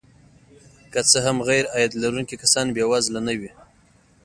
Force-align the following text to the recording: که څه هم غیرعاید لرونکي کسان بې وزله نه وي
که 0.91 0.99
څه 1.09 1.17
هم 1.25 1.37
غیرعاید 1.49 1.91
لرونکي 2.01 2.35
کسان 2.43 2.67
بې 2.75 2.83
وزله 2.91 3.19
نه 3.27 3.33
وي 3.39 3.51